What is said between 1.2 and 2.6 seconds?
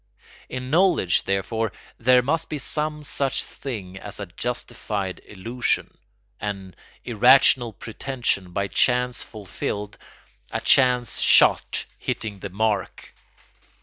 therefore, there must be